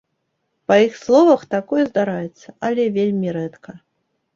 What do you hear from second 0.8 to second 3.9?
іх словах, такое здараецца, але вельмі рэдка.